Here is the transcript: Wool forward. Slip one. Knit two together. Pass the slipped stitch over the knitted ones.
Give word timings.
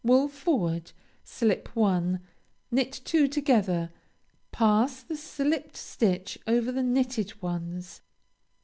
Wool 0.03 0.29
forward. 0.29 0.93
Slip 1.23 1.75
one. 1.75 2.21
Knit 2.71 2.91
two 2.91 3.27
together. 3.27 3.91
Pass 4.51 5.03
the 5.03 5.15
slipped 5.15 5.77
stitch 5.77 6.39
over 6.47 6.71
the 6.71 6.81
knitted 6.81 7.39
ones. 7.39 8.01